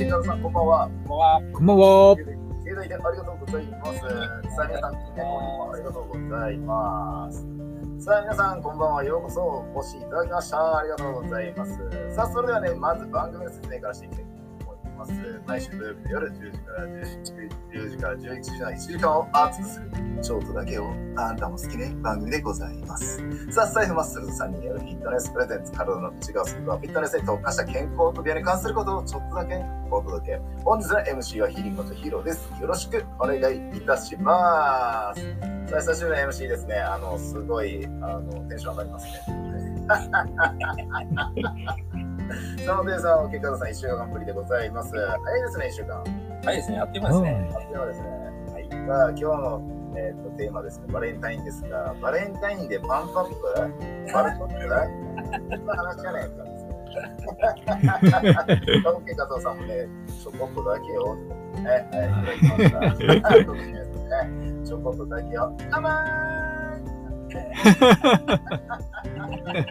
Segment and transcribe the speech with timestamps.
[0.00, 0.88] ケンタロウさん、こんばんは。
[0.88, 1.42] こんばんは。
[1.52, 2.16] こんばんは。
[2.16, 2.24] 経
[2.74, 4.00] 済でありがとうございます。
[4.00, 4.06] さ
[4.62, 7.46] あ、皆さん、金額もありがとうございます。
[8.02, 9.04] さあ、皆さん、こんばんは。
[9.04, 10.78] ようこそお越しいただきました。
[10.78, 11.76] ありがとうございます。
[12.16, 14.24] さあ、それではね、まず番組の説明からしていきたい
[15.00, 15.12] ます。
[15.46, 17.32] 毎週土曜日の夜10時から11時
[17.72, 19.90] 10時から11時の1時間を熱くする、
[20.22, 23.18] ショートだけをあんたも好きね番組でございます。
[23.50, 30.40] さあ、スタイフマッスルズさんによるフィットネスプレゼンツ、体の内側するはフィットネスに特化した健康と美容に関することをちょっとだけお届け。
[30.64, 32.50] 本日の MC はヒーリンゴとヒーローです。
[32.60, 33.40] よろしくお願い
[33.76, 35.22] いたします。
[35.70, 36.76] さあ、久しぶりの MC ですね。
[36.76, 37.88] あの、すごい、あ
[38.20, 39.40] の、テンション上がりますね。
[42.64, 44.92] さあ、おてさん、おけかさん、1週間ぶりでございます。
[44.94, 46.04] 早いですね、1週間。
[46.44, 47.50] はいですね、やってますね。
[47.52, 48.08] あっという間ですね。
[48.52, 48.68] はい。
[48.86, 49.62] さあ、今日の、
[49.96, 53.34] えー、とテーマですね、バレンタインですが、バレンタインでパンプアップ？
[54.12, 54.54] バルクアップ
[55.56, 56.44] そんな話じゃないですか。
[56.44, 56.46] オ
[59.00, 59.88] ッケー、加藤さんもね、
[60.22, 62.70] ちょこっとだけを、ね、はい、い。
[62.70, 62.80] た
[63.28, 64.24] だきました。
[64.24, 64.30] ね、
[64.64, 66.00] ちょこっとだけを、甘い。
[67.30, 67.38] さ
[69.24, 69.68] あ、それで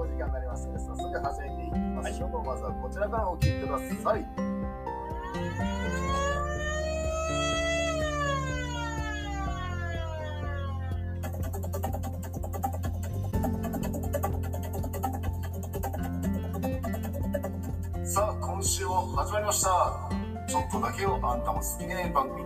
[0.00, 2.30] はお時間になりますので、早速始めていきましょう。
[2.44, 4.26] まずはこちらからお聞きください。
[18.06, 20.10] さあ、今週も始まりました。
[20.48, 22.44] ちょっとだけをあんたも好きね番組。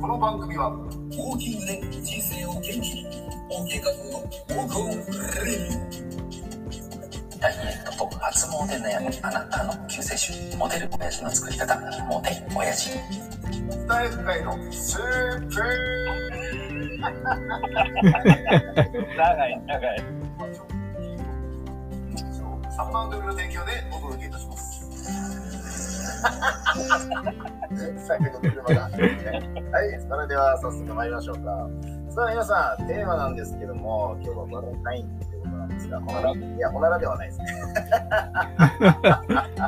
[0.00, 3.06] この番組は、ウォーキングで人生を元気に
[3.50, 6.27] OK 画像のウォークオンレディ
[7.40, 15.54] ダイエットと発毛で悩むあなたの救世主モデル親父の作り方モテ親父スタイフ界のスープ
[19.16, 19.98] 長い、長い。
[22.76, 24.88] 3万ドルの提供でお届けいたします。
[28.06, 28.82] 最後の車が。
[28.82, 28.98] はい、
[30.08, 31.68] それでは早速参りましょうか。
[32.10, 35.27] さあ皆さん、テーマなんですけども、今日はバレンタイン
[35.68, 37.46] なんですが、ほなら、いや、ほならではないですね。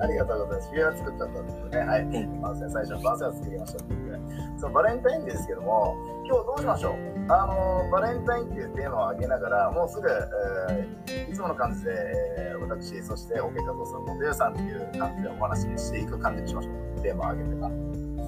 [0.00, 0.70] ありがとうございます。
[0.70, 1.78] 知り合いは作っちゃったんですよね。
[1.78, 2.04] はい。
[2.40, 3.98] 番宣最初の番宣は作りましたっていう
[4.58, 6.94] そのバレンタインですけども、今日どうしましょう？
[7.30, 10.08] あの、バレンタインっていうテーマを挙げながら、もうすぐ、
[10.70, 11.90] えーいつもの感じで、
[12.38, 16.74] えー私、そして、オケ加藤さん、モテヨさんっていう感じでお話ししていく感じにしましょう。
[17.02, 17.70] テーマを挙げてか。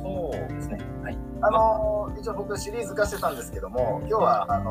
[0.03, 0.79] そうですね。
[1.03, 1.19] はい。
[1.43, 4.71] あの一応僕シリーズ化してたんですけども、今日はあの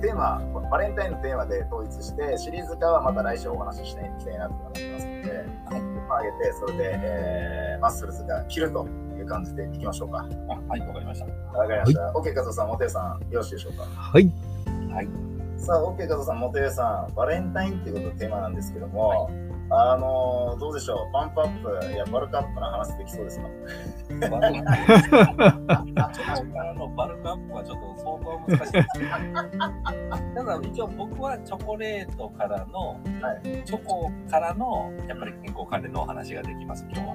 [0.00, 5.28] テーマ、バレンタインのテーマで統一して、シリーズ化はまた来週お話ししていきたいなと思ってますので、
[5.66, 10.18] はい、まあ、上げて、それで、えーマッスルズが切るという感じでいきましょうか。
[10.48, 11.26] あはい、わかりました。
[11.58, 12.12] わかりました。
[12.14, 13.84] OK、加藤さん、モテヨさん、よろしいでしょうか？
[13.84, 14.30] はい。
[14.92, 15.08] はい。
[15.56, 19.30] さあ、OK、加藤さん、モテヨさん、バレンタインっていうことがテーマなんですけども、
[19.72, 23.48] あのどうでしょう、パンプアップやバルクアップの話できそうですか？
[24.28, 25.40] バルクアップ。
[26.78, 28.88] の バルクアップはちょっと相当難しいです。
[30.34, 32.96] た だ一応僕はチョコレートからの、は
[33.44, 37.14] いチョコからのやっぱり健康関連のお話ができます、今日は。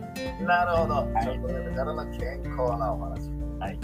[0.65, 0.93] なるほど。
[1.13, 3.31] はいチョコレートからの健康なお話。
[3.59, 3.79] はい。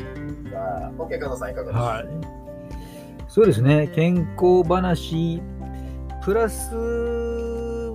[0.49, 2.05] さあ、OK、加藤さん、いかがでしょうはい。
[3.27, 3.87] そうですね。
[3.87, 5.41] 健康話、
[6.23, 6.75] プラス、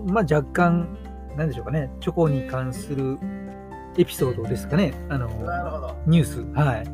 [0.06, 0.96] まあ若干、
[1.36, 1.90] なんでしょうかね。
[2.00, 3.18] チョコに関する
[3.98, 4.94] エピソードですかね。
[5.08, 5.96] あの、なるほど。
[6.06, 6.40] ニュース。
[6.54, 6.84] はい。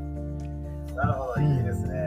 [0.94, 1.98] なるほど、いいですね。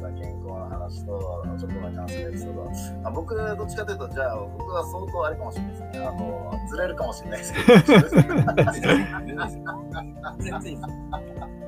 [0.00, 2.70] さあ、健康の話と、チョコに関するエピソード。
[3.04, 5.90] あ僕、どっちかというと、じゃあ、僕は相当あれかもしれないですね。
[6.06, 7.64] あの、ずれるかもしれないですけど。
[10.38, 10.88] 全然いいです。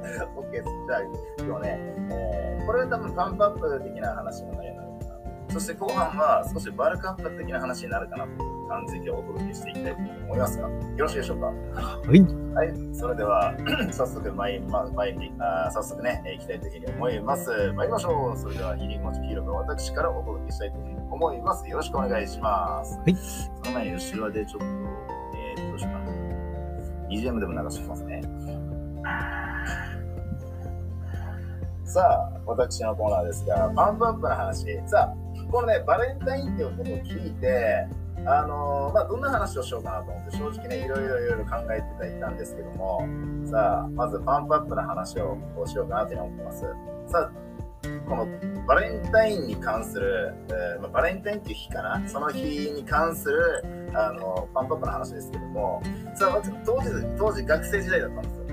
[0.09, 1.03] じゃあ、
[1.45, 1.79] 今日ね、
[2.11, 5.55] えーこれは多分パンプアップ的な話になるかな。
[5.55, 11.47] そして後半は少しバルクアップ的な話になるかなと感じでお届けしていきたいと思いますが、よろしいでしょうか？
[11.47, 11.53] は
[12.15, 12.21] い。
[12.54, 13.54] はい、それでは
[13.93, 17.72] 早速参り、ま、参りあー早速ね、えー行きたいというふうに思います。
[17.75, 18.38] 参りましょう。
[18.38, 21.69] それではヒーリングモチヒーローが私からお届けしたいというふうに思います。
[21.69, 22.98] よろしくお願いします。
[22.98, 23.16] はい。
[23.16, 26.07] その前に後ろでちょっと、えー、どうしようかな。
[27.09, 28.22] BGM でも流してきますね。
[31.84, 34.66] さあ、私のコーナーですが、パンプアップの話。
[34.86, 35.16] さあ、
[35.53, 37.86] このね、バレンタインっていうことを聞いて、
[38.28, 43.07] あのまあ、どんな話をしようかなと思って、正直ね、いろいろいろいろ考えていたんですけども、
[43.45, 46.63] さあ、まずパンプアップの話をこうしようかなと思ってます。
[47.07, 47.31] さあ、
[48.09, 48.27] この
[48.67, 52.43] バレンタインに関する、えーまあ、バレンタインっていう日かな、その日
[52.73, 53.65] に関する
[53.95, 55.81] あのパンプアップの話ですけども、
[56.17, 58.47] さあ、当時、当時学生時代だったんですよ。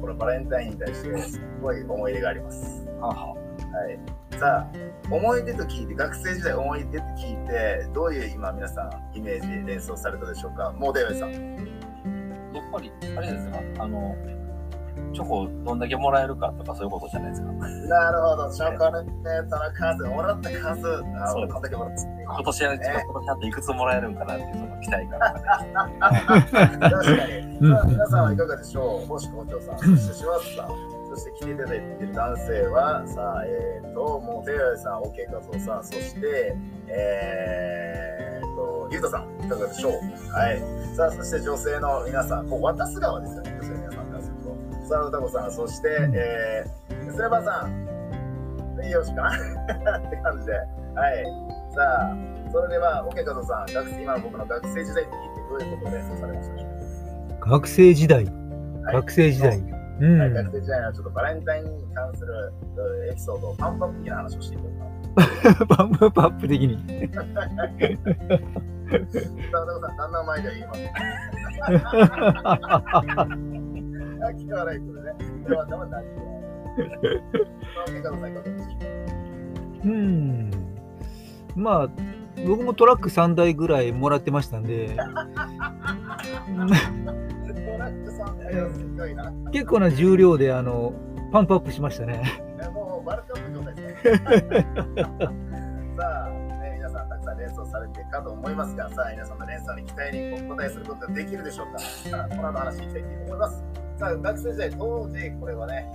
[0.00, 2.86] このバレンタインに対してすごい思い入れがあります。
[3.00, 3.45] はは
[3.76, 3.98] はい。
[4.38, 4.66] さあ、
[5.10, 10.72] 思い出と聞いて、学生時代思い出って聞いて、どういう今皆さんイメージ連想されたでしょうか？
[10.72, 11.32] もう出会いさん。
[11.32, 14.16] やっぱり、あれですか、あの、
[15.12, 17.52] チョコどんだけもらえるかとかそういうことじゃないですか？
[17.52, 20.58] なるほど、チョコレートの数、もらった数、
[21.20, 22.02] あ、そう俺こんだけもらった。
[22.02, 25.72] 今年は、ね今年あといくつもらえるんかなっていうその期待感とかね。
[26.80, 27.60] 確かに。
[27.60, 29.06] 皆さんはいかがでしょう？
[29.06, 30.68] 星校長さん、そして島津さん、
[31.16, 36.54] そして来ていただいている男性は、さあ、えっ、ー、と、もう、テイラさん、OK 画像さん、そして、
[36.88, 39.92] えー、と、ゆうたさん、いかがでしょう？
[40.30, 40.60] はい。
[40.94, 44.88] さあ、そして女性の皆さん、こう渡す側ですよね、女性の皆さんからすると。
[44.88, 47.86] さあ、歌子さん、そして、えー、スレバーさん、
[48.90, 50.66] よろしいかな って感じで、はい。
[51.74, 52.16] さあ、
[52.52, 56.56] それでは、OK 画像さん、学生今の僕の学生時代って聞いて、どういうことを連想されました
[57.40, 58.24] か学生時代。
[58.24, 58.36] はい
[58.94, 59.75] 学生時代。
[60.00, 60.20] うん。
[60.20, 62.52] はい、学生時代のちょっとバレンタインに関する
[63.06, 64.86] えーエピソードをパンパン的な話をしていこうか
[65.76, 66.76] パンプアップ的に。
[67.10, 67.22] な。
[67.22, 67.28] さ
[69.54, 70.80] あ、ダさん、旦那前言います。
[78.02, 78.66] かがでしょ
[79.84, 80.50] うん。
[81.54, 81.88] まあ、
[82.46, 84.96] 僕もトラック3台ぐらいもらってましたんで、
[89.52, 90.92] 結構な重量であの
[91.32, 92.22] パンプアップしましたね。
[92.58, 94.66] ねもう、バルカップ状態ですね。
[95.98, 101.78] さあ、ね、皆さん、たくさん連想されてかと思いますが、さあ、皆さんの連想に期待にお答えすることができるでしょうか。
[101.78, 103.64] さあ、この後話していきたいと思います。
[103.98, 105.86] さあ、学生時代、当時、これはね、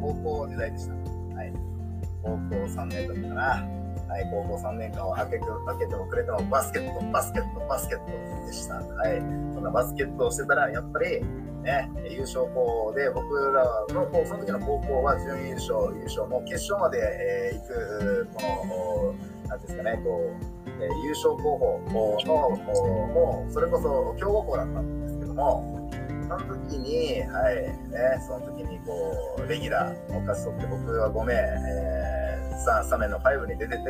[0.00, 0.94] 高校時代でした。
[0.94, 1.52] はい。
[2.22, 3.79] 高校3年だったかな。
[4.10, 8.74] はい、高校3年間を明け明けてもくれてもバスケット、バスケット、バスケットでした。
[8.74, 9.18] はい。
[9.54, 11.22] そんなバスケットをしてたら、やっぱり、
[11.62, 13.64] ね、優勝校で、僕ら
[13.94, 18.42] のこうその時の高校は準優勝、優勝、もう決勝まで、えー行く、こ
[19.46, 20.26] の、なんですかね、こ
[20.66, 21.92] う、えー優勝候補の、
[22.26, 25.88] こうもう、それこそ強豪校だったんですけども、
[26.28, 27.72] その時に、はい、ね、
[28.26, 31.99] その時に、こう、レギュラーを勝ち取って、僕は5名、えー
[32.64, 33.84] さ3年の5に出てて、は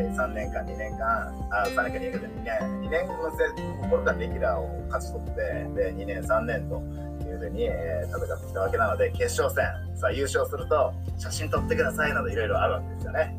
[0.00, 5.40] い、3年間、2年間、あ3年間、2年間、2年、2年のせ頃からレギュラーを勝ち取って、
[5.74, 6.80] で、2年、3年と
[7.24, 9.64] いうふうに、えー戦ってきたわけなので、決勝戦、
[9.96, 13.36] さあ優勝すると、写真撮ってくださいなどいろいろあるわけですよね。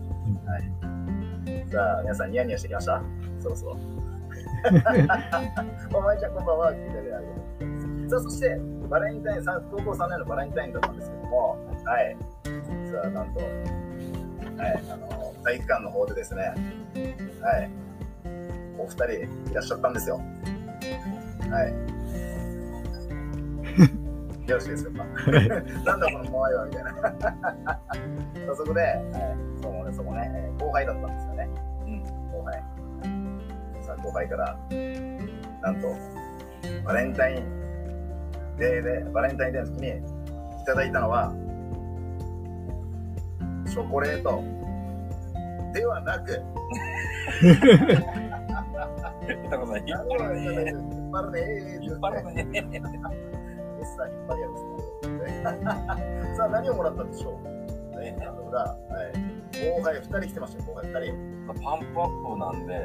[1.71, 3.01] さあ、皆さんニヤニヤしてきました？
[3.41, 3.77] そろそろ。
[5.97, 6.71] お前ちゃん、こんばんは。
[6.71, 7.31] 聞いていただいてありが
[8.01, 8.09] とう。
[8.09, 8.59] さあ、そして、
[8.89, 12.17] バレンタイン、さ高校3年のバレンタインだったんですけども、はい。
[12.91, 13.39] さあ、なんと、
[14.61, 17.69] はい、あの、体育館の方でですね、はい、
[18.77, 19.05] お二人
[19.51, 20.21] いらっしゃったんですよ。
[21.49, 21.73] はい。
[24.47, 25.03] よろしいですか？
[25.83, 26.91] なんだこの怖いわみたいな。
[28.55, 29.01] そこで、はい、
[29.61, 31.49] そうね、そこね、えー後輩だったんですよね。
[31.85, 32.63] うん後輩。
[33.83, 34.55] さあ、後輩から、
[35.63, 35.95] なんと、
[36.85, 37.43] バレンタイン
[38.59, 41.33] デーで、バレンタインデーの時にいただいたのは、
[43.69, 44.41] チョコレート
[45.73, 46.31] ではなく、
[47.41, 47.47] さ
[49.73, 50.71] ん、引っ張るね。
[50.71, 50.79] 引っ
[51.11, 52.47] 張るね引っ張るね。
[53.83, 54.63] さあ、引っ張りやです
[55.09, 55.43] ね。
[56.35, 57.39] さあ、何をもらったんでしょ
[57.93, 57.97] う？
[57.99, 58.77] ね、あの裏、はい。
[59.53, 61.13] 後輩2人来てましたよ、後輩2人。
[61.47, 61.55] パン
[61.93, 62.79] プアップなんで、は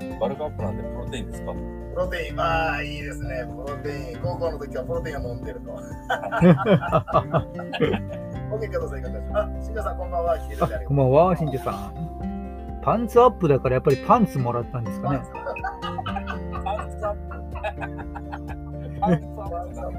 [0.00, 0.02] い。
[0.20, 1.52] バルクアップなんでプロテインですか？
[1.52, 1.58] プ
[1.98, 3.44] ロテイン、ああ、いいですね。
[3.50, 5.72] プロテイン、高校の時はプロテインを飲んでると。
[8.52, 10.32] オッケー、加藤さん、いかがでしょうあ、新田さん、こんばんは。
[10.32, 12.80] ありがとうんこばんは、しんちさん。
[12.82, 15.18] パンツアップだからやっぱりパンツもらったんですかね。
[15.20, 17.28] パンツアップ。
[19.00, 19.20] パン
[19.72, 19.96] ツアップ。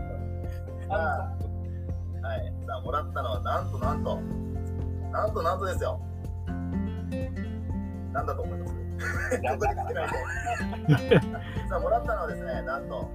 [0.89, 2.53] はい。
[2.67, 4.19] さあ、もらったのは、なんとなんと、
[5.11, 5.99] なんとなんとですよ。
[8.11, 8.73] なんだと思います？
[9.41, 9.65] ないと。
[9.65, 9.71] さ
[11.77, 13.09] あ、もらったのはですね、なんと、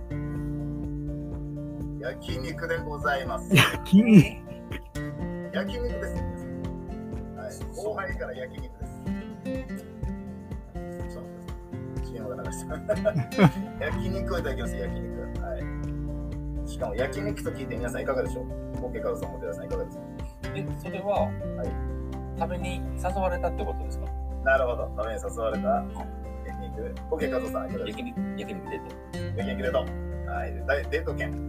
[2.01, 3.55] 焼肉でございます。
[3.55, 4.48] 焼肉
[5.59, 6.23] 焼肉ですよ。
[7.37, 7.77] はい。
[7.77, 8.93] 後輩から焼肉です。
[10.65, 11.29] ちょっと待
[11.97, 12.75] って CM が流した。
[13.85, 15.41] 焼肉をいただきます、焼肉。
[15.41, 16.69] はい。
[16.69, 18.45] しかも焼肉と聞いて皆さんいかがでしょう
[18.87, 20.03] ?OK カズさん、モテラさんいかがですか
[20.55, 21.89] え、それは、はい
[22.39, 24.07] 食べに誘われたってことですか
[24.45, 24.89] なるほど。
[24.97, 25.69] 食べに誘われた
[26.47, 26.95] 焼肉。
[27.11, 28.95] OK カズさんいかがですか焼肉、焼肉デート。
[29.39, 29.79] 焼肉デート。
[30.31, 30.55] はい。
[30.55, 31.49] でデート券。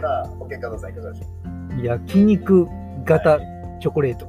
[0.00, 1.26] さあ、OK カズさんいかがでしょ
[1.80, 1.84] う？
[1.84, 2.66] 焼肉
[3.04, 3.38] 型
[3.80, 4.26] チョコレート。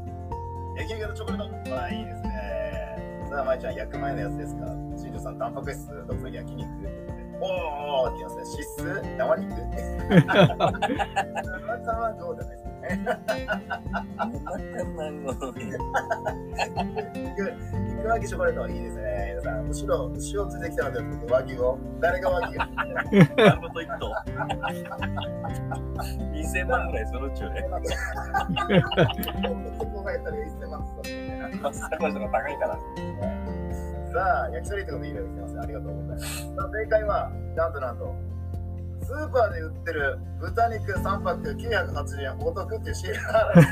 [0.77, 1.75] 焼肉のチョコレート。
[1.75, 3.27] ああ、いいですね。
[3.29, 4.65] さあ、まいちゃん、焼く前のやつですか？
[4.97, 6.67] 新庄さん、タンパク質、徳さん、焼肉。
[7.41, 8.43] おーって言いますね。
[8.45, 9.53] 脂質生肉？
[11.73, 12.72] 生さんはどうじゃないですか？
[12.83, 12.99] ね。
[13.05, 13.23] 仲
[14.95, 15.63] ないのに。
[17.95, 19.35] 肉巻きチョコレートはいいですね。
[19.41, 20.99] 皆さん、後ろ、後ろついてきたので、
[21.31, 21.79] 和牛を。
[21.99, 22.69] 誰が和牛丸
[23.61, 24.13] ごと一頭。
[26.33, 27.61] 2000万ぐらいするっちゅうね。
[29.79, 32.29] ここがやったら1000万つったんでね。
[32.31, 32.77] 高いから。
[34.13, 35.59] さあ、焼き鳥ってこといいの来てます。
[35.59, 36.45] ありがとうございます。
[36.45, 43.63] さあ、正解は、なんとなんと、ーパーで売ってる豚肉3パック980円お得っていうシールがある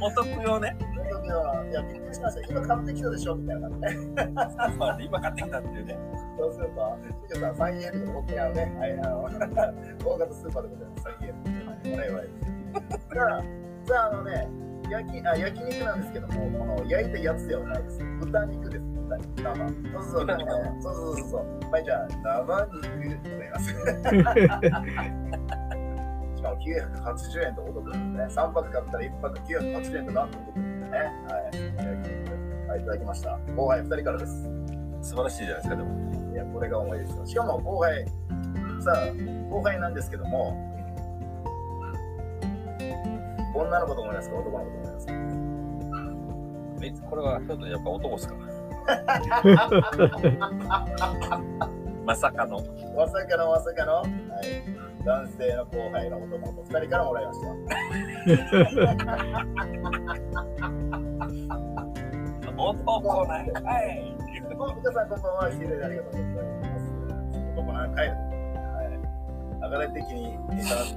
[0.00, 0.76] お得よね。
[0.92, 2.52] お得よいや、びっくりしました。
[2.52, 3.76] 今買ってきたでしょみたいなね。
[4.78, 5.98] まあ今買ってきたっていうね。
[6.38, 9.22] そうすると、しかさん、3円とか大きなね、はい、あの、
[10.04, 11.04] 大型スーパーでございます。
[11.08, 11.98] 3円。
[11.98, 12.26] はい、はい。
[12.26, 13.42] さあ、
[13.86, 14.48] さあ、あのね、
[14.90, 18.04] 焼きあ焼肉なんですけども、この焼いたやつではないです。
[18.20, 18.93] 豚肉です。
[19.18, 19.82] 豚肉。
[19.84, 20.02] 生。
[20.02, 20.24] そう。
[20.24, 20.36] そうそう。
[20.80, 20.94] そう。
[20.94, 21.40] そうそう。
[21.70, 22.80] はい、じゃあ、生肉
[23.24, 23.68] でございます。
[26.36, 28.24] しかも980円とお得ですね。
[28.24, 30.98] 3泊買ったら1泊980円となんとお得ですね。
[30.98, 31.56] はい。
[31.76, 32.68] 焼肉。
[32.68, 33.38] はい、いただきました。
[33.56, 34.48] 後輩2人からです。
[35.02, 36.32] 素晴らしいじゃないですか、でも。
[36.32, 37.26] いや、これが重いですよ。
[37.26, 38.04] しかも後輩、
[38.80, 39.06] さあ、
[39.50, 40.56] 後輩なんですけども、
[43.54, 45.12] 女の子と思いますか、男の子と思いますか。
[47.08, 48.34] これはちょっとやっぱ男っすか
[52.04, 52.60] まさかの。
[52.94, 54.06] まさかのまさかの、はい、
[55.04, 57.46] 男性の後輩の男の子2人からもらいました。
[62.56, 64.14] 男なんかい。
[64.34, 64.46] 皆
[64.92, 66.92] さんこんばんは、ヒデでありがとうございます。
[67.56, 68.08] 男なんかい。
[68.08, 68.18] はい。
[69.62, 70.36] 流れ的に、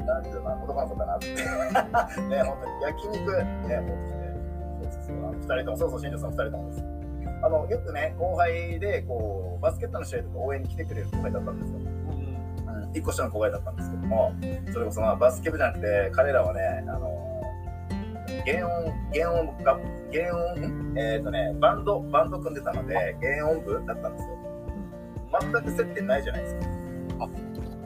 [0.06, 1.34] なんていうのかな、男の子だなって。
[1.34, 1.42] ね、
[2.44, 3.44] 本当に焼肉、ね、
[3.82, 4.18] 持ってきて、
[4.84, 6.97] そうそうそう、あの二人とも、そうそう、新庄さん二人ともです。
[7.42, 11.80] あの、よくね、後輩で、こう、バスケットの試合とか応援に来てくれる後輩だったんですよ。
[11.80, 14.34] うん、一個下の後輩だったんですけども、
[14.74, 17.28] それこそまあバスケ部じゃなくて、彼らはね、あの、
[18.46, 19.80] 原音、原音が、
[20.12, 24.38] 原音、えっ、ー、とね、バンド、バンド組んでたので、原音部だったんですよ。
[25.42, 26.62] 全く接点ないじゃないですか。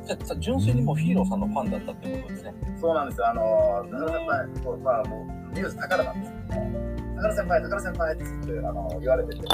[0.05, 2.53] じゃあ、純粋にもうヒーローさんのファンだったってことですね。
[2.79, 3.27] そうなんですよ。
[3.27, 9.47] あの、高田先輩、こうまあ、もう、ニュース宝なんですけども、高田先輩、高田先輩ってってあの言われてて、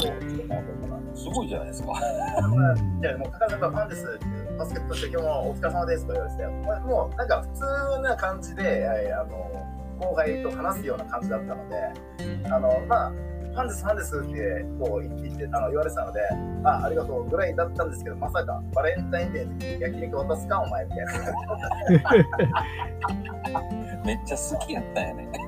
[1.14, 1.94] すごいじゃないですか。
[3.02, 4.26] じゃあ、もう高田先輩ファンですって、
[4.58, 9.68] バスケットして今日もお疲れ様ですと言われてて、もうなんか普通な感じで、あの、
[10.00, 11.76] 後輩と話すような感じだったので、
[12.50, 16.22] あの、まあ、ファンです、ファンですってこう言ってあの言われてたので、
[16.64, 21.14] あ、ありがとうぐらいだったんですけど、まさかバレンタインデーで焼肉渡すか、お前みたいな。
[24.06, 25.47] めっちゃ好きやったんやね。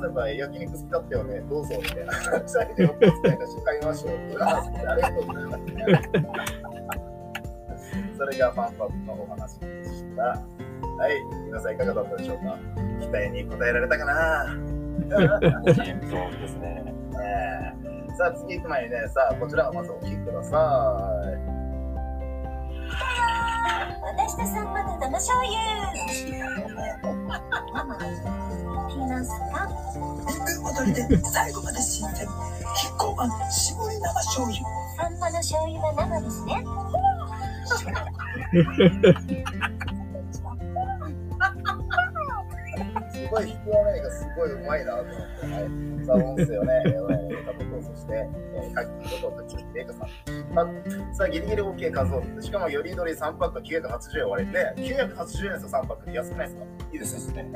[0.00, 2.12] その先輩、焼肉好きだったよね、どうぞみたいな。
[2.12, 4.12] 二人でお手伝いがし買いましょう。
[4.12, 5.62] ありがとうございます、
[8.16, 10.22] それがファンパブのお話でした。
[10.22, 10.38] は
[11.10, 11.12] い、
[11.46, 12.56] 皆さんいかがだったでしょうか？
[13.00, 14.46] 期待に応えられたかな？
[14.48, 15.74] そうで
[16.48, 16.82] すね。
[16.82, 17.74] ね
[18.16, 21.38] さあ、次行く前にね、さあ、こちらをまずお聞きください。
[24.02, 25.59] 私とさんまの生醤油。
[30.80, 32.20] 踊りで最後まで死んで、
[32.76, 34.58] キッコーマン絞り生醤油。
[34.96, 36.64] さんまの醤油は生ですね。
[43.12, 46.82] すごい引き笑いがすごいうまいなと思って、はい、さあ、音声をね、
[47.46, 50.08] タコと、そして、えー、カッキーこと、滝口玲香さん。
[50.52, 50.66] まあ、
[51.14, 56.10] さあ、ギリギリ OK 数をしかも、よりどり3パック980円割れて、980円ですよ、3パック。
[56.12, 56.64] 安くないですか？
[56.92, 57.42] いいですね。
[57.44, 57.52] ね、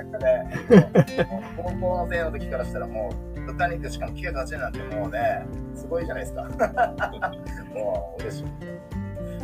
[1.57, 6.43] 高校の生の時からしたら、もう、豚肉しかも980円なんてもうね、すごいじゃないですか。
[7.75, 8.45] もう、嬉しい。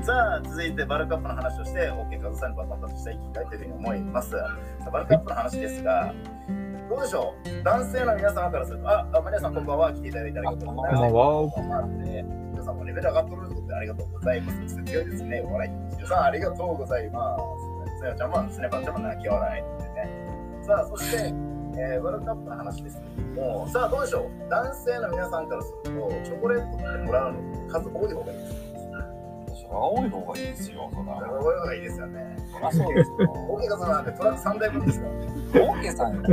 [0.05, 4.31] さあ、続いてバルカップの話をして、OK カズさんにバトンタッチしていきたいというふうに思います。
[4.31, 4.37] さ
[4.87, 6.15] あ、バルカップの話ですが、
[6.91, 7.63] どうでしょう？
[7.63, 11.03] 男性の皆様からすると、あ、あマリアさんこんばんは、来ていただいてありがとうございます。
[11.03, 11.87] こんばんはこんばんは。
[12.51, 14.75] 皆さんもレベル上がってるということでありがとうございます。
[14.83, 15.71] 強いですね、お笑い。
[15.95, 18.01] 皆さんありがとうございます。
[18.01, 20.67] さやちゃんも、スネパンちゃんも泣き笑いってね。
[20.67, 21.17] さあ、そして、
[21.79, 24.51] えー、ワールドカップの話ですけども、さあどうでしょう？
[24.51, 28.55] 男性の皆さんからすると、チョコレートってもらうの数多い方がいいです
[29.71, 29.79] か？
[29.79, 31.17] 多い方がいいですよ、そら。
[31.17, 32.37] 多い方がいいですよね。
[32.73, 33.17] そうですよ。
[33.49, 35.07] 大家さんなんてトラック3台分ですか
[35.55, 36.27] オーケーさん、オー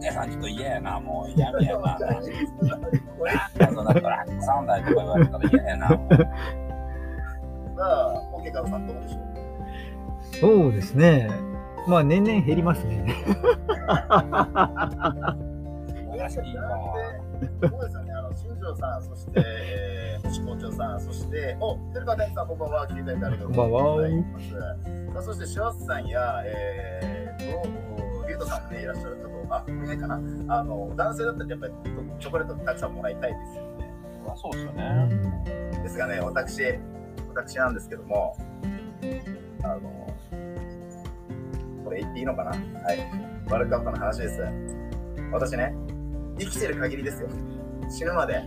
[0.00, 1.98] ケーさんちょっと嫌やな、もう嫌やな。
[1.98, 2.16] ラッ
[4.24, 6.14] ク3台とか言われたら嫌やな、もう。
[6.14, 6.24] さ
[7.78, 9.22] あ、ケーさんどうでしょう
[10.40, 11.30] そうですね。
[11.86, 13.04] まあ年々減りますね。
[16.16, 16.70] 難しいわ。
[17.60, 18.12] そうですよね。
[18.12, 19.40] あの新庄さん、そして、
[20.32, 22.86] えー、星校長さん、そして、お、古川大地さん、こんばんは。
[22.86, 24.50] 来ていただいてありがとうございます。
[24.50, 24.56] さ
[25.18, 30.14] あそして、シワスさんや、えー、と、リュウトさんもね、いらっしゃるかと、あ、いないかな。
[30.48, 31.72] あの、男性だったらやっぱり
[32.18, 33.92] チョコレートたくさんもらいたいですよね。
[34.26, 35.04] まあそうですようね。
[35.04, 36.62] んですがね、私、
[37.34, 38.36] 私なんですけども、
[39.62, 39.80] あの、
[41.84, 42.50] これ言っていいのかな？
[42.50, 42.58] はい。
[43.50, 44.40] ワールドカップの話です。
[45.30, 45.74] 私ね、
[46.38, 47.28] 生きてる限りですよ。
[47.90, 48.42] 死ぬまで、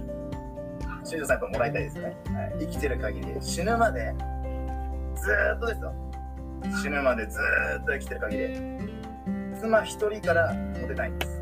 [1.05, 2.05] 新庄さんからもらいたいですね。
[2.05, 2.09] は
[2.59, 4.15] い、生きてる限り、死ぬまで、
[5.15, 5.93] ずーっとですよ。
[6.81, 8.47] 死ぬまでずーっと生きてる限り、
[9.59, 11.35] 妻一人からモテたいんです。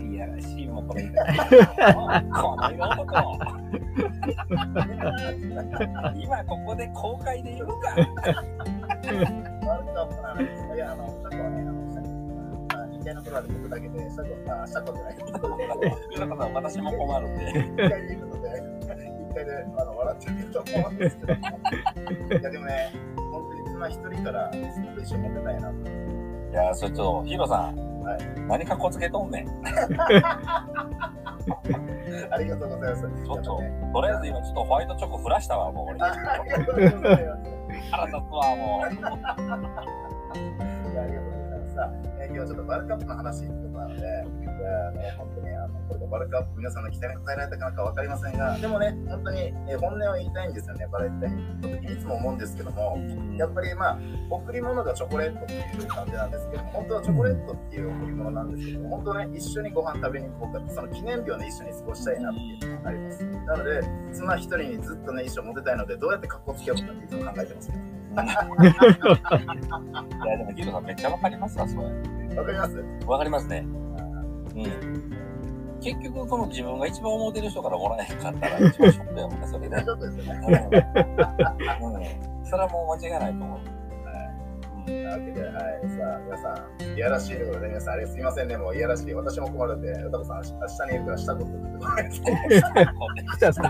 [0.00, 1.04] いやらしいもん、これ。
[1.04, 1.12] こ
[2.56, 3.38] の世男。
[6.18, 7.74] 今ここで公開で言うか。
[9.66, 11.27] ワールドカップの話ですかいや、あの、
[13.42, 15.16] で僕だけで、シャコ、あ、シャコじゃない。
[16.10, 17.50] 皆さん私も困るんで。
[17.50, 18.48] 一回で言うことで、
[19.30, 21.32] 一回であの笑っちゃうと思うんですけど。
[21.34, 21.36] い
[22.42, 24.62] や、でもね、本当に妻一人からずっ
[24.94, 25.74] と一緒にモテたいなと。
[26.50, 27.88] いや、それちょっと、ヒロさん。
[28.08, 29.46] はい何かこつけとんねん。
[29.46, 29.50] ち
[32.30, 33.06] ありがとうございます。
[33.06, 36.00] ょっとね、とりあえず今ちょっとホワイトチョコ降らしたわ、もう俺。
[36.00, 36.06] あ
[36.40, 36.94] ありがとうござい
[37.26, 37.42] ます。
[37.90, 38.86] 腹立つわ、もう。
[42.40, 44.04] はちょっとバルカップの話ってことなので、い
[44.60, 52.98] やあの本当にあのこれでバルカップ皆さんの期待に応えられたかなんかわかりませんが、でもね、本当に、えー本音を言いたいんですよね、バレンタインの時にいつも思うんですけども、
[53.36, 53.98] やっぱりまあ、
[54.30, 63.24] 贈り物がチョコレートっていう感じなんですけども、本当はチョコレートっていう贈り物なんですけども、本当はね、一緒にご飯食べに行こうかって、その記念日をね、一緒に過ごしたいなっていうのがあります。
[63.24, 63.80] なので、
[64.12, 67.70] 妻一人にずっとね、一生モテたいので、どうやって格好つけようかっていつも考えてます。
[68.18, 68.24] い
[70.26, 72.17] や、でもヒロさんめっちゃわかりますわ、それ。
[72.38, 72.84] わかります？
[73.06, 73.66] わかりますね。
[74.54, 75.18] うん。
[75.80, 79.90] 結局、この自分が一番思ってる人からもらえへんかったら一番ショックだよね、それねち。
[79.90, 80.68] ょっとですよね。
[81.80, 81.94] うん。
[81.94, 82.02] うん。
[82.44, 83.58] それはもう間違いないと思う。
[84.86, 89.12] というわけで、はい、さあ、皆さん、いやらしいところで、皆さん、あれすいませんね、もういやらしい。
[89.12, 92.18] 私も困るんで、歌子さん、明日にいるから、したことって言ってもらえて。
[93.26, 93.62] 来たさ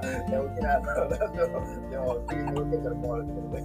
[0.00, 3.62] で沖縄のラジオ、でも、次に受けたら困るってことで。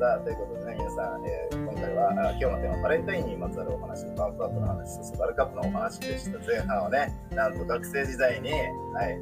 [0.00, 6.38] さあ、ということでね、皆さん、えー今回は、今日のテーマ、バレンタインにまつわるお話、パンプアットの話、そしてバルカップのお話でした。
[6.38, 9.18] 前半はね、なんと学生時代に、はい、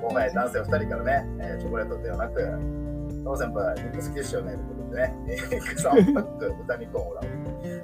[0.00, 2.38] 後輩男性2人からね、えーチョコレートではなく、
[3.24, 7.24] ト先輩、肉好きですよね、ということでね、えー3パック豚肉をもらう。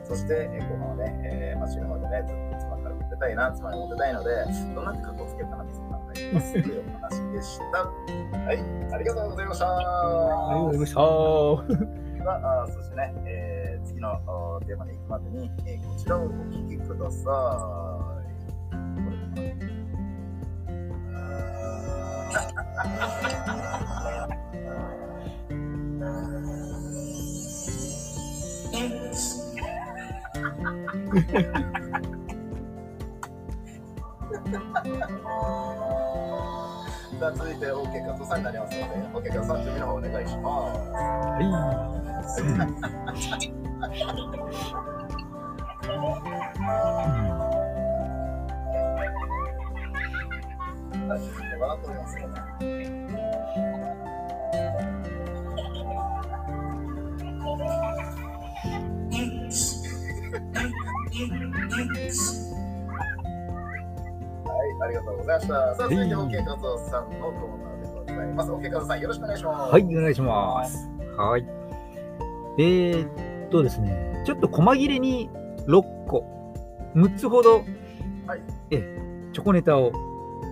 [0.04, 4.30] そして、えー後半はね、えー、まあ、死ぬまでね、ずっと妻からモテたいな、妻にモテたいので、
[4.74, 5.87] どんな格好つけたらいいか
[6.32, 7.78] ますというお話でした。
[7.78, 9.76] はい、ありがとうございました。
[9.76, 11.00] ありがとうございました。
[11.00, 14.20] はあそしてね、えー次のあ
[14.66, 18.28] テーマに行くまでに、えーこちらをお聞きください。
[31.08, 31.87] こ れ
[37.32, 40.78] かなさあ続いて OK 加藤さんになりますので、OK 加藤さん準備の方お願いします。
[40.90, 41.44] はい。
[43.78, 44.77] はい、
[65.08, 65.54] とうございました。
[65.74, 68.50] さあ、続いて OK 加藤さんのコーナーでございます。
[68.50, 69.72] OK 加藤さん、よろしくお願いします。
[69.72, 70.88] はい、お願いします。
[71.16, 71.46] はい。
[72.58, 75.30] えー、っとですね、ちょっと細切れに
[75.66, 76.24] 6個、
[76.94, 77.62] 6つほど、
[78.26, 78.98] はいえ
[79.32, 79.92] チョコネタを、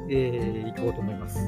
[0.09, 1.39] えー、いこうと思います。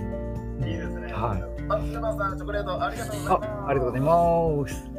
[0.61, 1.13] いいですね。
[1.13, 1.43] はい。
[1.69, 3.49] あ、菅野さん、チョコレートありがとうございます。
[3.49, 4.91] あ、ありがとうございます。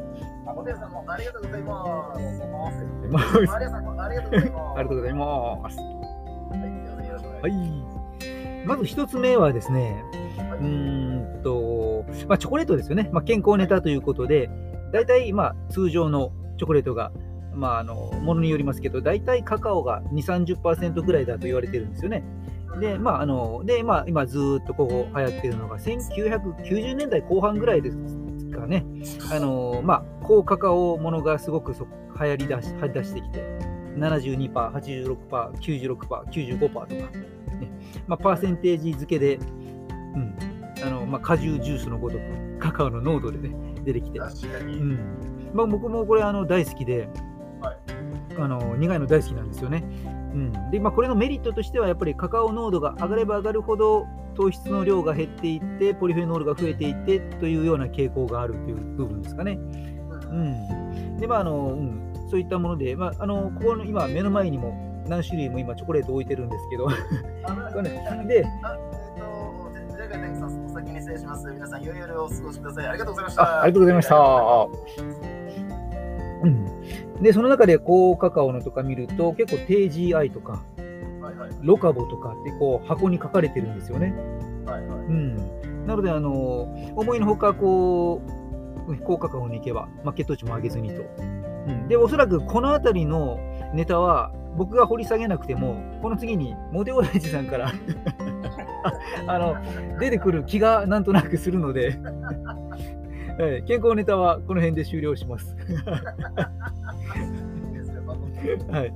[0.46, 2.20] あ、ホテルさんもありがとうございます。
[3.52, 4.00] ありがとうございます。
[4.00, 5.78] ありがとうございます。
[5.78, 5.86] は
[6.56, 7.48] い、よろしくお願いしはます。
[7.48, 7.79] い。
[8.66, 10.04] まず一つ目はですね、
[10.60, 13.10] うーんと、まあ、チョコレートですよね。
[13.12, 14.50] まあ、健康ネタということで、
[14.92, 17.12] 大体、まあ、通常のチョコレートが、
[17.54, 22.24] まあ、あの、ものによりますけど、大体カカオが2、30%ぐらいだと言われてるんですよね。
[22.78, 27.96] で、まあ、あの、で、まあ、今ずーっとここ流行ってるのが、1990年代後半ぐらいです
[28.50, 28.84] かね。
[29.32, 31.86] あの、まあ、高カカオものがすごくそ
[32.20, 33.44] 流行りだし、出してきて、
[33.96, 37.39] 72%、86%、96%、95%とか、ね。
[38.06, 40.34] まあ、パーセンテージ付けで、うん、
[40.84, 42.22] あの、まあ、果汁ジュースのごとく、
[42.58, 44.18] カカオの濃度でね、出てきて。
[44.18, 44.78] 確かに。
[44.78, 44.98] うん
[45.52, 47.08] まあ、僕もこれあの大好きで、
[47.60, 47.76] はい
[48.38, 49.84] あの苦いの大好きなんですよね。
[50.06, 59.58] うんでまあ、これのメリットとしては、やっぱりカカオ濃度が上がれば上がるほど、糖質の量が減っていって、ポリフェノールが増えていってというような傾向があるという部分ですかね。
[60.30, 66.88] うん、で、まああのうん、そういったもので、まあ、あのここの今、目の前にも何種類も今、チョコレート置いてるんですけど、
[68.28, 68.46] で、
[70.70, 71.50] お先に失礼します。
[71.52, 72.86] 皆さん、よい夜をお過ごしください。
[72.86, 73.42] ありがとうございました。
[73.42, 74.68] あありがとうございました。
[76.42, 80.52] うん、で、その中で高カカオのとか見ると、結構低 GI とか、
[81.20, 84.14] はいはいロカボとかってこう箱に書かれてるんですよね。
[84.64, 84.98] はいはい。
[85.00, 85.36] うん、
[85.86, 86.62] なので、あの
[86.94, 88.22] 思いのほかこ
[88.88, 91.02] う、高カカオに行けば、まあ、血糖値も上げずにと。
[91.66, 93.38] うん、で、おそらくこの辺りの
[93.74, 97.72] ネタは、僕が掘り下げなくても、この次にモテオライジさんから
[99.26, 99.56] あの
[99.98, 101.98] 出てくる気がなんとなくするので、
[103.38, 105.56] はい、健康ネタはこの辺で終了します。
[108.70, 108.80] はい。
[108.80, 108.92] はい。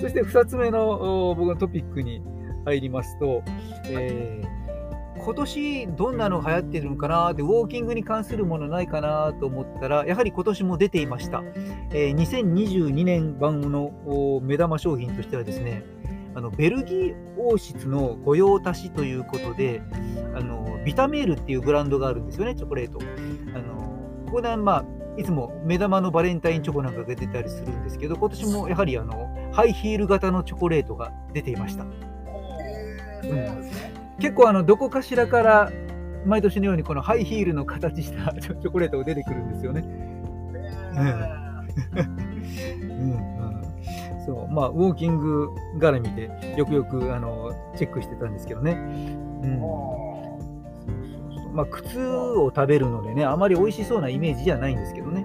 [0.00, 2.22] そして2つ目のお僕のトピックに
[2.66, 3.42] 入りますと、
[3.88, 4.53] えー
[5.24, 11.42] 今年どんなの流行ってるのかなって、ウォーキングに関するものないかなと思ったら、やはり今年も出ていました。
[11.92, 15.82] えー2022年版のお目玉商品としてはですね、
[16.34, 19.80] あのベルギー王室の御用達ということで、
[20.34, 22.98] あのビタメールっていうブランドがあるんですよね、チョコレート。
[23.54, 23.74] あの
[24.26, 24.84] ここで、まあ、
[25.16, 31.84] いつも目玉のバレンタインチョコなんかが出てたりするんですけど、今年もやはりあのハイヒール型のチョコレートが出ていました。
[31.84, 31.86] う
[33.26, 34.03] なん。
[34.18, 35.72] 結構あのどこかしらから
[36.24, 39.84] 毎年のようにこのハイヒールの形した チョコレートが出てくるんですよね。
[44.24, 44.52] そう。
[44.52, 48.78] まあウォーキング絡みでよくよくあのチェックしてたんですけどね。
[51.52, 55.24] まあ、靴を食べるのでね、あまり美味しそうなイメージじゃないんですけどね。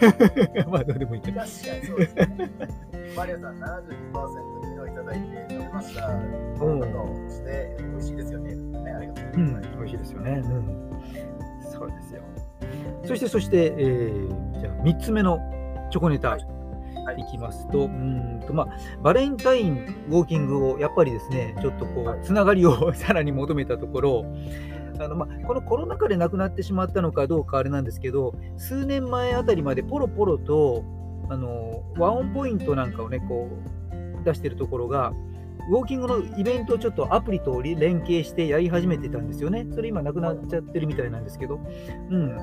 [0.70, 1.42] まあ、どうでもいいけど。
[3.14, 3.82] マリアさん、72%
[4.12, 5.41] 昨日いただいて
[5.72, 6.08] ました。
[6.08, 8.54] うんとして美味しいですよね。
[8.54, 10.30] ねありがとうごうんざいます。、美味しいですよね。
[10.32, 11.02] うん、
[11.72, 12.22] そうですよ。
[13.04, 15.40] そして、そして、えーじゃあ3つ目の
[15.90, 16.44] チョコネタ、はい
[17.04, 18.68] はいいきますと、うーんとまあ、
[19.02, 24.24] バレンタインウォーキングをやっぱりですね、ちょっとこう、はいつながりを さらに求めたところ、
[25.00, 30.84] あのまあ、このコロナ禍で亡くなってしまったのかどうかあれなんですけど、数年前あたりまでポロポロと
[31.28, 35.12] あのワンオンポイントなんかをね、こう出してるところが、
[35.68, 39.66] ウォーキングのイベントをちょっとアプリと連携してやり始めてたんですよね。
[39.72, 41.60] それ今なくなっちゃってるみたいなんですけど、
[42.10, 42.38] うん、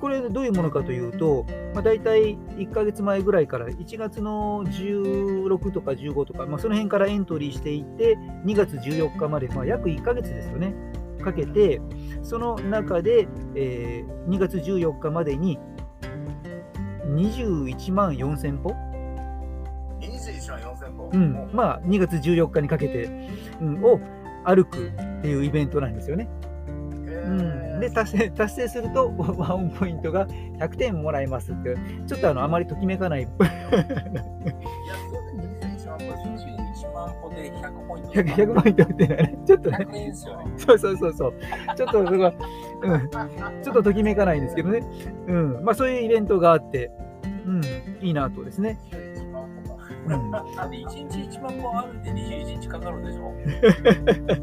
[0.00, 1.44] これどういうものかというと、
[1.74, 10.74] まあ、大体1ヶ月前ぐらいから1月の16とか15とか、まあ、その辺からエントリーしていって、2月14日まで、まあ、約1ヶ月ですよね、
[11.22, 11.80] かけて、
[12.22, 15.58] その中で、えー2月14日までに
[17.06, 18.74] 21万4000歩、
[21.12, 21.50] うん。
[21.52, 23.28] まあ、2月14日にかけて、
[23.60, 24.00] うん、を
[24.44, 26.28] 歩くっていうイベントなんですよね。
[27.28, 31.76] うん、で達成達成すると ワンポイントが100点もらえますって。
[32.06, 33.22] ちょっとあのあまりときめかない。
[33.22, 33.82] いや、そう
[35.72, 36.54] です21万本ですよ。
[36.90, 38.10] 21万歩で100ポイント。
[38.10, 39.78] 100, 100ポイントってねちょっとね。
[39.80, 40.52] 100円ですよね。
[40.56, 41.34] そうそうそうそう。
[41.76, 42.32] ちょっとそれは、
[42.82, 43.10] うん、
[43.62, 44.82] ちょっとときめかないんですけどね、
[45.26, 45.64] うん。
[45.64, 46.90] まあ、そういうイベントがあって、
[47.46, 47.62] うん、
[48.00, 49.02] いいなとですね、21万本か。
[49.02, 49.07] うん、
[50.08, 53.34] だって1日1万歩歩いて21日かかるんでしょ？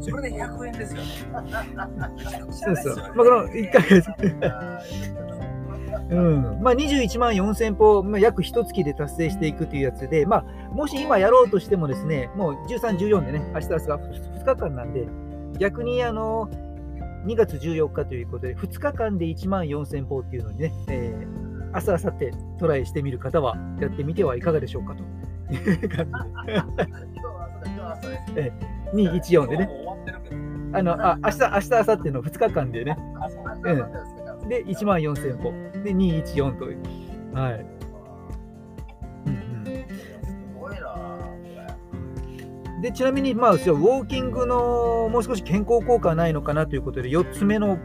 [0.00, 1.08] それで100円ですよね。
[2.50, 2.96] そうそう。
[2.96, 4.10] まあ、この1ヶ月。
[6.10, 6.42] うん。
[6.62, 15.06] まあ、21万4000歩、まあ、約1月で達成していくというやつで、まあ、もし今やろうとしてもですね、もう13、14でね、明日明日が2日間なんで、
[15.58, 16.48] 逆にあの
[17.26, 25.02] 2月14日ということで、2日間で1万4000歩っていうのにね、えー、明日、明後日トライしてみる方はやってみてはいかがでしょうかと
[25.54, 28.22] いう感今日は朝だ、今日は朝です。
[28.28, 28.52] じで、
[28.92, 29.70] 214でね、
[30.72, 36.78] あのあ明日、明日、明後日の2日間でね、う明日明後日ですかで、1万4000歩、で、214という。
[37.34, 37.66] はい。
[39.26, 39.32] うん。
[42.74, 42.82] うん。
[42.82, 47.78] でちなみに、まあ、ウォーキングのもう少し健康効果はないのかなということで、4つ目の、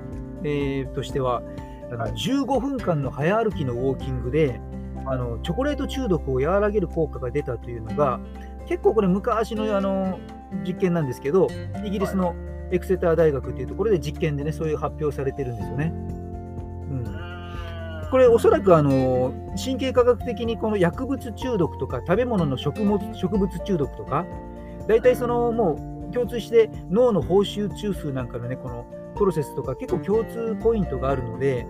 [0.43, 4.61] えーとしては、はい15分間の早歩きのウォーキングで、
[5.05, 8.19] あのチョコレート中毒を和らげる効果が出たというのが、
[8.67, 10.19] 結構これ、昔のあの
[10.65, 11.47] 実験なんですけど、
[11.83, 12.35] イギリスの
[12.71, 15.93] エクセター大学というところで実験でね、そういう発表されてるんですよね。
[15.93, 17.21] うん。
[18.11, 19.33] これおそらくあの
[19.63, 24.25] 神経科学的にこの薬物中毒とか食べ物の食物植物中毒とか
[24.85, 28.85] 大体そのもう共通して脳の報酬中枢なんかのねこの
[29.15, 31.65] プロセスとか結構共通ポイントがあるので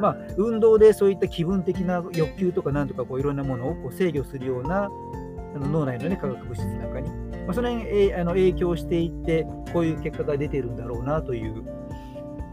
[0.00, 11.64] まあ、運動でそういった気分的な欲求とかなんとかこういろんなものをこう制御するようなあの脳内の、ね、化学物質の中に、まあ、その辺えーあの影響していってこういう結果が出てるんだろうなという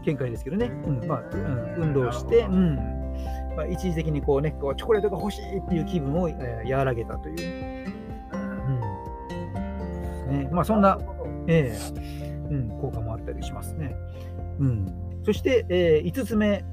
[0.04, 1.06] 見解ですけどね、うん。
[1.06, 2.76] まあうん、運動して、うん。
[3.56, 7.92] まあ、一時的にこう、ね、こうチョコレートが欲しいっていう気分を、えー和らげたという、
[10.28, 10.38] うん。
[10.40, 10.48] ね。
[10.52, 10.98] まあ、そんな、
[11.46, 12.14] ええ
[12.50, 13.96] うん、効果もあったりしますね。
[14.60, 14.86] うん、
[15.24, 16.64] そして、え5つ目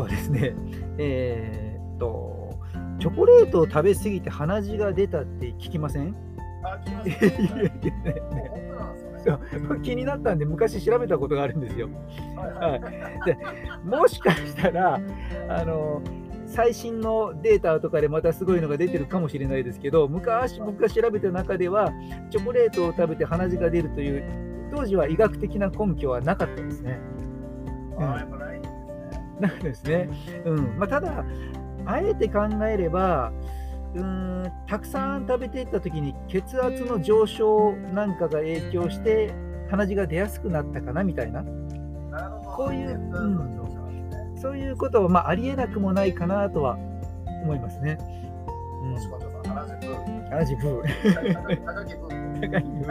[0.00, 0.54] はですね、
[0.98, 2.58] えーっと、
[3.00, 6.14] チョコレートを食べ過ぎて鼻血が出たって聞きません？
[6.64, 6.78] あ、
[9.82, 11.88] 気になったんで昔調べたことがあるんですよ。
[12.36, 12.88] はいは
[13.20, 13.20] い。
[13.26, 13.38] で
[13.84, 15.00] もしかしたら
[15.48, 16.02] あの
[16.46, 21.92] 最新のデータとかでまたすごいのが出てるかもしれないですけど昔僕が調べた中では
[22.30, 26.98] チョコレートを食べて鼻血が出るという当時は医学的な根拠はなかったですね。
[27.98, 28.43] うん
[29.40, 30.08] ないんですね。
[30.44, 31.24] うんまあ、ただ、
[31.86, 33.32] あえて考えれば、
[33.94, 39.32] うーんたくさん食べていったときに血圧の上昇なんかが影響して
[39.70, 42.68] 鼻血が出やすくなったかなみたいな、なるほど。
[42.68, 43.74] こういう血圧の上昇
[44.16, 46.76] なんそういうことは、まあ、ありえなくもないかなとは
[47.44, 47.96] 思いますね。
[48.82, 49.86] もしこちょさん、原宿。
[49.88, 50.82] うん、鼻血ブー。
[51.64, 52.40] 高木ブー。
[52.40, 52.86] 高いブ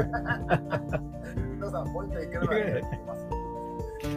[1.56, 3.27] 皆さん、ポイントいけるならやる気出ます？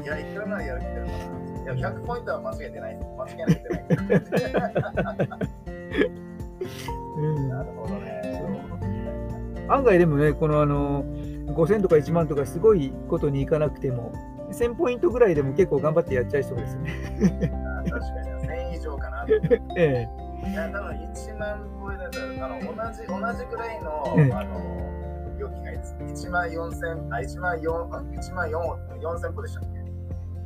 [0.02, 1.55] いや、いくらならやる気出るかな。
[1.74, 2.96] いや、100ポイントは間違えてない。
[2.96, 3.84] 間違えてない。
[7.16, 8.22] うんなるほどね。
[9.68, 11.02] 案外でもね、このあの
[11.46, 14.12] 5000とか1万とかすごいことにいかなくても、
[14.52, 17.52] 1000ポイントぐらいでも結構頑張ってやっちゃいそうですね。
[17.52, 19.26] あ確かに、1000以上かな。
[19.76, 20.06] え
[20.48, 24.86] いや、多分1万超えだったら、あの同じ同じくらいの、うんあの
[25.38, 25.94] 料金がいいです。
[26.28, 28.52] 1万4000、あ、1万4、あ1万4
[29.02, 29.80] 4000歩でしたっけ？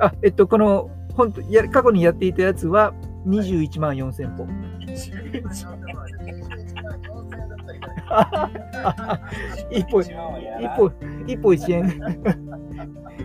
[0.00, 2.92] あ、えっと、この、本当や過去にやっていたやつは
[3.26, 4.44] 21万4000歩。
[4.44, 4.48] ?1
[5.66, 5.76] 万
[7.00, 7.92] 4000だったりぐら
[9.70, 9.80] い。
[9.80, 10.12] 一歩、一
[10.76, 10.92] 歩、
[11.26, 11.90] 一歩1円。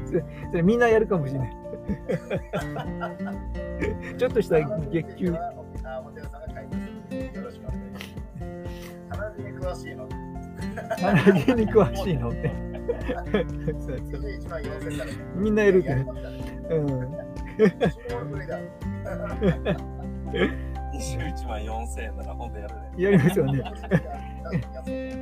[0.05, 1.57] それそれみんなやるかもしれない。
[4.17, 5.35] ちょっとした月給。
[9.59, 10.07] 詳しいの。
[10.97, 12.51] 鼻毛に詳しいのって。
[13.25, 15.11] そうそう1万4000だね。
[15.35, 16.05] みんなやるってね。
[16.69, 17.17] うん。
[18.09, 18.59] 超無理だ。
[20.95, 22.81] 21万4000円なら本当やるね。
[22.97, 23.63] やりますよね。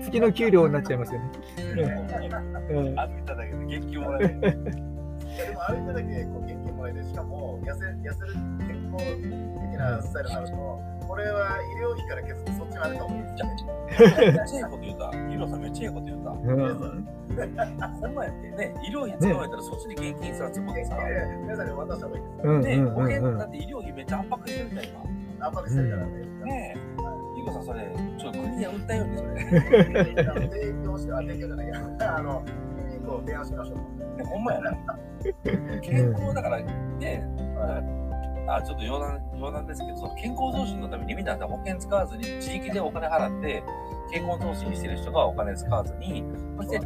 [0.03, 1.31] 月の給料になっちゃいますよね。
[2.69, 4.39] うん、歩いただけで月給もらえる。
[4.39, 8.33] でも歩いただけこう元気もらえるしかも痩せ痩せる
[8.67, 10.53] 健康的なスタイルになると
[11.07, 13.39] これは医療費から削ってそっちにあるかもいいですね。
[13.93, 15.11] めっちゃいいこと言うた。
[15.29, 16.31] ヒロさんめっちゃいいこと言うた。
[16.31, 17.07] うん
[18.01, 20.97] ほんまやってね、医療費使われたらそっちで現金さつもってさ。
[21.41, 22.67] 皆さんに渡した方がいいです。
[22.69, 25.47] ね、うんうん保うんうん険だって医療費めっちゃ圧迫してるじゃん、今。
[25.47, 26.11] 圧迫してるからね。
[26.43, 26.79] ねえ、
[27.39, 27.79] ヒロさんそれ、
[28.19, 29.29] ちょっと国に訴えようにそれ。
[29.41, 32.17] 提供して、あ、提供じゃないや。
[32.17, 32.43] あの、
[33.25, 33.77] 提案しましょう。
[34.17, 34.77] ねほんまやな。
[35.81, 37.25] 健康だからね、
[38.47, 43.63] あちょっと余談余談ですけど、その健康増進のためにみんな保険使わずに、地域でお金払って、
[44.11, 46.23] 健康増進してる人がお金使わずに、
[46.57, 46.79] そして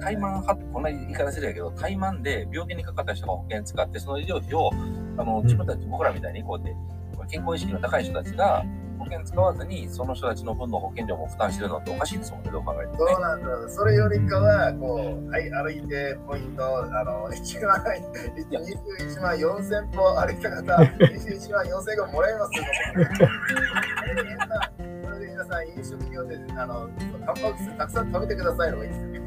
[0.00, 4.70] 怠慢は、こんな言い方するやけど、怠慢で病気にかかった人が保険使って、その医療費を、
[5.18, 8.64] あの、自分たち、僕らみたいにこうやって、健康意識の高い人たちが
[9.00, 13.20] 保険使わずに、その人たちの分の保険料も負担してるのっておかしいですもんね、どう考えてもねそう。
[13.20, 13.68] なんだ。
[13.70, 22.64] それよりかは、こう、はい、歩いて、ポイント、あの、 1万、21万4000歩歩いた方、 21万4000がもらえますよ。
[22.92, 26.88] それで皆さん、それで皆さん、飲食業で、あの、
[27.24, 29.20] タンパク質たくさん食べてくださいのがいいですよね。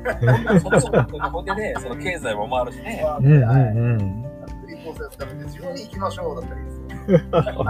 [0.59, 3.03] そうそう、ほんでね、その経済も回るしね。
[3.19, 3.61] うんうんはい。
[3.61, 4.21] うん。
[4.61, 6.61] グリコースを使って自分に行きましょうだったら
[7.07, 7.65] いいですよ。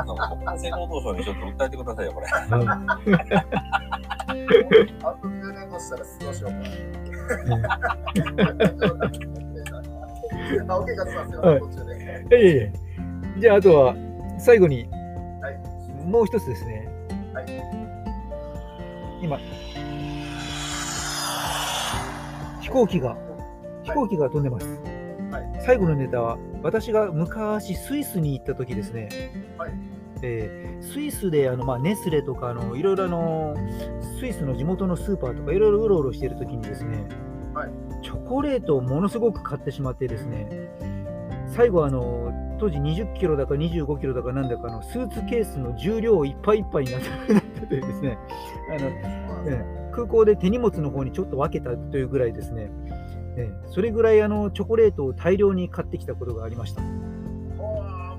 [0.46, 2.28] 厚生労働省にちょっと訴えてくださいよ、これ。
[2.28, 2.46] あ
[5.22, 6.58] と10年後したら過ごしようか
[7.58, 7.58] な。
[10.68, 12.26] あ、OK、勝さん、すみません、途中で。
[12.32, 12.74] ええ
[13.40, 13.96] じゃあ、あとは
[14.38, 14.88] 最後に
[15.42, 15.58] はい。
[16.06, 16.88] もう一つですね。
[17.34, 17.46] はい。
[19.22, 19.40] 今、
[22.62, 23.18] 飛行機が、
[23.84, 24.93] 飛行機が飛んでます。
[25.34, 25.66] はい。
[25.66, 29.10] 最後のネタは、私が昔スイスに行った時ですね。
[29.58, 29.72] はい。
[30.22, 33.56] えースイスであの、まあ、ネスレとかあのいろいろあの
[34.20, 37.08] スイスの地元のスーパーとかいろいろうろうろしている時にですね、
[37.54, 37.72] はい。
[38.04, 40.70] チョコレートをものすごく買ってしまってですね
[41.48, 48.18] 最後あの当時20キロだか25キロだかなんだかのスーツケースの重量いっぱいいっぱいになったなったというですね
[48.70, 48.90] あの、
[49.50, 52.72] ええ空港で手荷物の方にちょっと分けたというぐらいですね、
[53.36, 56.82] ええそれぐらいあのチョコレートを大量に買ってきたことがありました。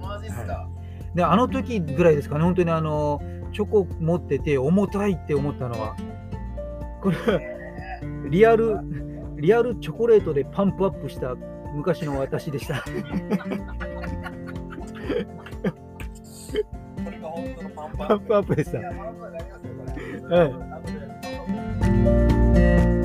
[0.00, 0.68] マジっすか。
[1.14, 3.20] で、あの時ぐらいですかね、本当にあの、
[3.52, 5.96] チョコ持ってて重たいって思ったのは、
[7.00, 7.16] これ、
[8.30, 8.78] リアル、
[9.36, 11.34] リアルチョコレートでパンプアップした
[11.74, 12.82] 昔の私でした。
[12.82, 12.90] こ
[17.10, 18.56] れが本当のパンプアップ。
[18.56, 18.78] でした。
[20.34, 20.44] は
[23.00, 23.03] い